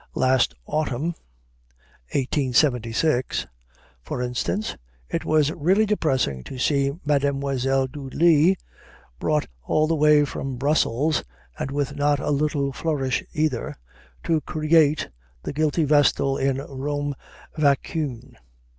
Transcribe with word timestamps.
Last 0.15 0.55
autumn, 0.65 1.13
for 2.09 2.21
instance, 4.23 4.75
it 5.11 5.25
was 5.25 5.51
really 5.51 5.85
depressing 5.85 6.43
to 6.45 6.57
see 6.57 6.91
Mademoiselle 7.05 7.85
Dudley 7.85 8.57
brought 9.19 9.45
all 9.61 9.85
the 9.85 9.93
way 9.93 10.25
from 10.25 10.57
Brussels 10.57 11.23
(and 11.59 11.69
with 11.69 11.95
not 11.95 12.19
a 12.19 12.31
little 12.31 12.73
flourish 12.73 13.23
either) 13.33 13.75
to 14.23 14.41
"create" 14.41 15.07
the 15.43 15.53
guilty 15.53 15.83
vestal 15.83 16.35
in 16.35 16.57
"Rome 16.57 17.13
Vaincue." 17.55 18.21